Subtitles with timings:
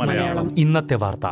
[0.00, 0.58] മലയാളം.
[0.58, 1.26] ഇന്നത്തെ വാർത്ത.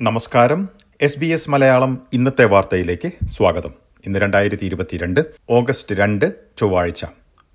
[0.00, 0.68] നമസ്കാരം.
[1.00, 3.70] എസ് ബി എസ് മലയാളം ഇന്നത്തെ വാർത്തയിലേക്ക് സ്വാഗതം.
[4.06, 7.04] ഇന്ന് രണ്ടായിരത്തി ഇരുപത്തിരണ്ട് ഓഗസ്റ്റ് രണ്ട് ചൊവ്വാഴ്ച.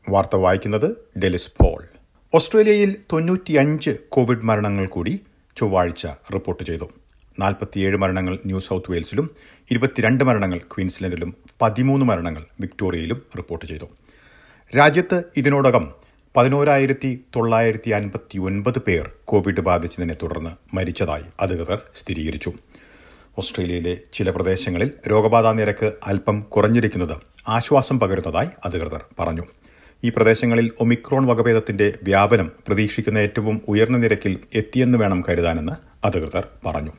[0.10, 1.84] വാർത്ത വായിക്കുന്നത് ഡെലിസ് പോൾ.
[2.34, 5.20] ഓസ്ട്രേലിയയിൽ തൊണ്ണൂറ്റിയഞ്ച് കോവിഡ് മരണങ്ങൾ കൂടി
[5.60, 6.88] ചൊവ്വാഴ്ച റിപ്പോർട്ട് ചെയ്തു.
[7.40, 9.28] നാൽപ്പത്തിയേഴ് മരണങ്ങൾ ന്യൂ സൗത്ത് വെയിൽസിലും
[9.72, 11.32] ഇരുപത്തിരണ്ട് മരണങ്ങൾ ക്വീൻസ്ലൻഡിലും
[11.62, 13.88] പതിമൂന്ന് മരണങ്ങൾ വിക്ടോറിയയിലും റിപ്പോർട്ട് ചെയ്തു.
[14.78, 15.86] രാജ്യത്ത് ഇതിനോടകം
[16.38, 22.52] പതിനോരായിരത്തി തൊള്ളായിരത്തി അൻപത്തി ഒൻപത് പേർ കോവിഡ് ബാധിച്ചതിനെ തുടർന്ന് മരിച്ചതായി അധികൃതർ സ്ഥിരീകരിച്ചു.
[23.38, 27.16] ഓസ്ട്രേലിയയിലെ ചില പ്രദേശങ്ങളിൽ രോഗബാധാ നിരക്ക് അല്പം കുറഞ്ഞിരിക്കുന്നത്
[27.48, 29.46] ആശ്വാസം പകരുന്നതായി അധികൃതർ പറഞ്ഞു.
[30.04, 35.72] ഈ പ്രദേശങ്ങളിൽ ഒമിക്രോൺ വകഭേദത്തിന്റെ വ്യാപനം പ്രതീക്ഷിക്കുന്ന ഏറ്റവും ഉയർന്ന നിരക്കിൽ എത്തിയെന്ന് വേണം കരുതാനെന്ന്
[36.08, 36.92] അധികൃതർ പറഞ്ഞു.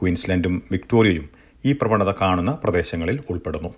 [0.00, 1.28] ക്വീൻസ്ലൻഡും വിക്ടോറിയയും
[1.64, 3.74] ഈ പ്രവണത കാണുന്ന പ്രദേശങ്ങളിൽ ഉൾപ്പെടുന്നു.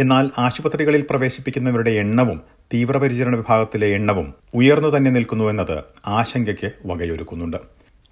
[0.00, 2.42] എന്നാൽ ആശുപത്രികളിൽ പ്രവേശിപ്പിക്കുന്നവരുടെ എണ്ണവും
[2.74, 7.56] തീവ്രപരിചരണ വിഭാഗത്തിലെ എണ്ണവും ഉയർന്നു തന്നെ നിൽക്കുന്നുവെന്നത് ആശങ്കയ്ക്ക് വകയൊരുക്കുന്നുണ്ട്.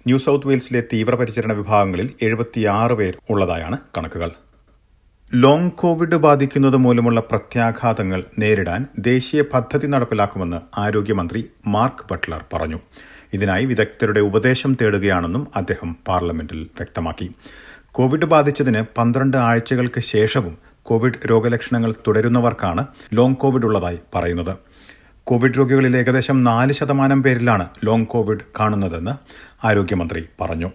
[0.07, 4.31] ന്യൂ സൗത്ത് വെയിൽസിലെ തീവ്രപരിചരണ വിഭാഗങ്ങളിൽ എഴുപത്തിയാറ് പേർ ഉള്ളതായാണ് കണക്കുകൾ.
[5.33, 12.79] ലോങ് കോവിഡ് ബാധിക്കുന്നത് മൂലമുള്ള പ്രത്യാഘാതങ്ങൾ നേരിടാൻ ദേശീയ പദ്ധതി നടപ്പിലാക്കുമെന്ന് ആരോഗ്യമന്ത്രി മാർക്ക് ബട്ട്ലർ പറഞ്ഞു.
[13.33, 17.31] ഇതിനായി വിദഗ്ധരുടെ ഉപദേശം തേടുകയാണെന്നും അദ്ദേഹം പാർലമെന്റിൽ വ്യക്തമാക്കി.
[17.91, 24.55] കോവിഡ് ബാധിച്ചതിന് പന്ത്രണ്ട് ആഴ്ചകൾക്ക് ശേഷവും കോവിഡ് രോഗലക്ഷണങ്ങൾ തുടരുന്നവർക്കാണ് ലോങ് കോവിഡ് ഉള്ളതായി പറയുന്നത്.
[25.23, 29.11] കോവിഡ് രോഗികളിൽ ഏകദേശം നാല് ശതമാനം പേരിലാണ് ലോങ് കോവിഡ് കാണുന്നതെന്ന്
[29.67, 30.71] ആരോഗ്യമന്ത്രി പറഞ്ഞു.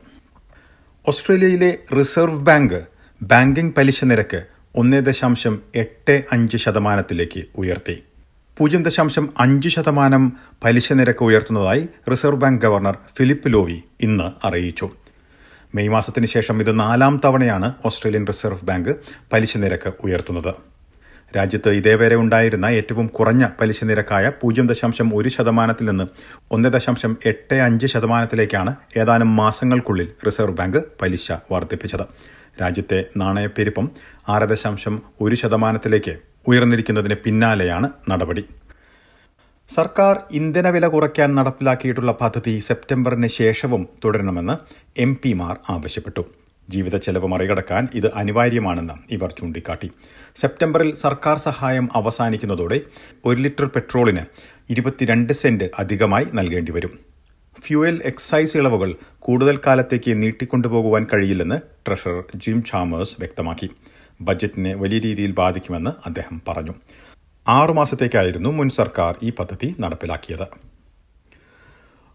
[1.08, 8.03] ഓസ്ട്രേലിയയിലെ റിസർവ് ബാങ്ക് ബാങ്കിംഗ് പലിശ നിരക്ക് ഒന്ന് ദശാംശം എട്ട് അഞ്ച് ശതമാനത്തിലേക്ക് ഉയർത്തി.
[8.59, 10.33] പൂജ്യം ദശാംശം അഞ്ച് ശതമാനം
[10.64, 14.91] പലിശ നിരക്ക് ഉയർത്തുന്നതായി Reserve Bank governor Philip Lowe ഇന്ന് അറിയിച്ചു.
[15.75, 18.97] മെയ് മാസത്തിന് ശേഷം ഇത് നാലാം തവണയാണ് ഓസ്ട്രേലിയൻ റിസർവ് ബാങ്ക്
[19.32, 20.55] പലിശ നിരക്ക് ഉയർത്തുന്നത്.
[21.37, 26.05] രാജ്യത്ത് ഇതേവരെ ഉണ്ടായിരുന്ന ഏറ്റവും കുറഞ്ഞ പലിശ നിരക്കായ പൂജ്യം ദശാംശം ഒരു ശതമാനത്തിൽ നിന്ന്
[26.50, 32.35] ഒന്ന് ദശാംശം എട്ട് അഞ്ച് ശതമാനത്തിലേക്കാണ് ഏതാനും മാസങ്ങൾക്കുള്ളിൽ റിസർവ് ബാങ്ക് പലിശ വർദ്ധിപ്പിച്ചത്.
[32.61, 33.91] രാജ്യത്തെ നാണയപ്പെരുപ്പം
[34.28, 36.15] ആറ് ദശാംശം ഒരു ശതമാനത്തിലേക്ക്
[36.49, 38.44] ഉയർന്നിരിക്കുന്നതിന് പിന്നാലെയാണ് നടപടി.
[39.71, 44.55] സർക്കാർ ഇന്ധനവില കുറയ്ക്കാൻ നടപ്പിലാക്കിയിട്ടുള്ള പദ്ധതി സെപ്റ്റംബറിന് ശേഷവും തുടരണമെന്ന്
[45.00, 46.25] എം പിമാർ ആവശ്യപ്പെട്ടു.
[46.71, 49.91] ജീവിത ചെലവ് മറികടക്കാൻ ഇത് അനിവാര്യമാണെന്ന് ഇവർ ചൂണ്ടിക്കാട്ടി.
[50.37, 52.81] സെപ്റ്റംബറിൽ സർക്കാർ സഹായം അവസാനിക്കുന്നതോടെ
[53.25, 54.25] ഒരു ലിറ്റർ പെട്രോളിന്
[54.71, 56.94] ഇരുപത്തിരണ്ട് സെന്റ് അധികമായി നൽകേണ്ടി വരും
[57.61, 63.71] ഫ്യൂവൽ എക്സൈസ് ഇളവുകൾ കൂടുതൽ കാലത്തേക്ക് നീട്ടിക്കൊണ്ടുപോകുവാൻ കഴിയില്ലെന്ന് ട്രഷറർ ജിം ചാമേഴ്സ് വ്യക്തമാക്കി.
[64.21, 66.75] ബജറ്റിനെ വലിയ രീതിയിൽ ബാധിക്കുമെന്ന് അദ്ദേഹം പറഞ്ഞു.
[67.49, 70.47] ആറുമാസത്തേക്കായിരുന്നു മുൻ സർക്കാർ ഈ പദ്ധതി നടപ്പിലാക്കിയത്.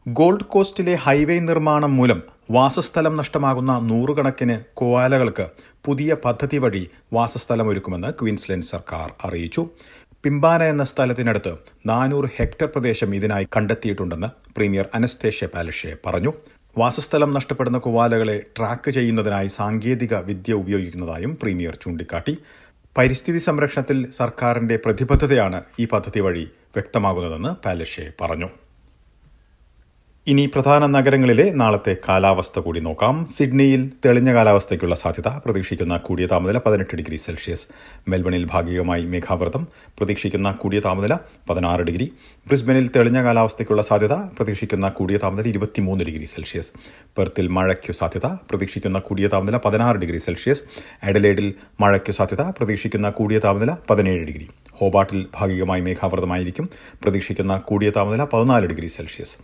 [0.08, 5.50] ഗോൾഡ് കോസ്റ്റിലെ ഹൈവേ നിർമ്മാണം മൂലം വാസസ്ഥലം നഷ്ടമാകുന്ന നൂറുകണക്കിന് കോവാലകൾക്ക്
[5.86, 9.70] പുതിയ പദ്ധതി വഴി വാസസ്ഥലം ഒരുക്കുമെന്ന് ക്വീൻസ്ലൻഡ് സർക്കാർ അറിയിച്ചു.
[10.24, 11.52] പിംബാന എന്ന സ്ഥലത്തിനടുത്ത്
[11.86, 16.32] നാനൂറ് ഹെക്ടർ പ്രദേശം ഇതിനായി കണ്ടെത്തിയിട്ടുണ്ടെന്ന് പ്രീമിയർ അനസ്തേഷ്യ പാലഷെ പറഞ്ഞു.
[16.78, 22.38] വാസസ്ഥലം നഷ്ടപ്പെടുന്ന കുവാലകളെ ട്രാക്ക് ചെയ്യുന്നതിനായി സാങ്കേതിക വിദ്യ ഉപയോഗിക്കുന്നതായും പ്രീമിയർ ചൂണ്ടിക്കാട്ടി.
[22.98, 26.46] പരിസ്ഥിതി സംരക്ഷണത്തിൽ സർക്കാരിന്റെ പ്രതിബദ്ധതയാണ് ഈ പദ്ധതി വഴി
[26.76, 28.50] വ്യക്തമാകുന്നതെന്ന് പാലഷെ പറഞ്ഞു.
[30.28, 33.28] ഇനി പ്രധാന നഗരങ്ങളിലെ നാളത്തെ കാലാവസ്ഥ കൂടി നോക്കാം.
[33.38, 37.68] സിഡ്നിയിൽ തെളിഞ്ഞ കാലാവസ്ഥയ്ക്കുള്ള സാധ്യത പ്രതീക്ഷിക്കുന്ന കൂടിയ താപനില പതിനെട്ട് ഡിഗ്രി സെൽഷ്യസ്.
[38.08, 41.18] മെൽബണിൽ ഭാഗികമായി മേഘാവൃതം പ്രതീക്ഷിക്കുന്ന കൂടിയ താപനില
[41.50, 42.12] പതിനാറ് ഡിഗ്രി.
[42.48, 46.72] ബ്രിസ്ബനിൽ തെളിഞ്ഞ കാലാവസ്ഥയ്ക്കുള്ള സാധ്യത പ്രതീക്ഷിക്കുന്ന കൂടിയ താപനില ഇരുപത്തിമൂന്ന് ഡിഗ്രി സെൽഷ്യസ്.
[47.18, 50.64] പെർത്തിൽ മഴയ്ക്കു സാധ്യത പ്രതീക്ഷിക്കുന്ന കൂടിയ താപനില പതിനാറ് ഡിഗ്രി സെൽഷ്യസ്.
[51.04, 54.48] എഡലേഡിൽ മഴയ്ക്കു സാധ്യത പ്രതീക്ഷിക്കുന്ന കൂടിയ താപനില പതിനേഴ് ഡിഗ്രി.
[54.72, 56.70] ഹോബാട്ടിൽ ഭാഗികമായി മേഘാവൃതമായിരിക്കും.
[57.02, 59.38] പ്രതീക്ഷിക്കുന്ന കൂടിയ താപനില പതിനാല് ഡിഗ്രി സെൽഷ്യസ്.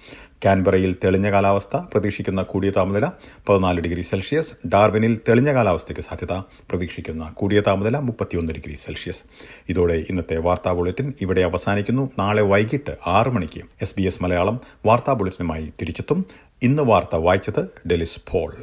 [0.45, 3.05] കാൻബറയിൽ തെളിഞ്ഞ കാലാവസ്ഥ പ്രതീക്ഷിക്കുന്ന കൂടിയ താപനില
[3.49, 6.33] പതിനാല് ഡിഗ്രി സെൽഷ്യസ് ഡാർവിനിൽ തെളിഞ്ഞ കാലാവസ്ഥയ്ക്ക് സാധ്യത
[6.69, 9.23] പ്രതീക്ഷിക്കുന്ന കൂടിയ താപനില മുപ്പത്തിയൊന്ന് ഡിഗ്രി സെൽഷ്യസ്.
[9.69, 12.11] ഇതോടെ ഇന്നത്തെ വാർത്താ ബുള്ളറ്റിൻ ഇവിടെ അവസാനിക്കുന്നു.
[12.19, 16.25] നാളെ വൈകിട്ട് ആറ് മണിക്ക് എസ് ബി എസ് മലയാളം വാർത്താ ബുള്ളറ്റിനുമായി തിരിച്ചെത്തും.
[16.61, 18.53] ഇന്ന് വാർത്ത വായിച്ചത് ഡെലിസ് പോൾ.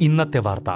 [0.00, 0.70] ഇന്നത്തെ വാർത്ത.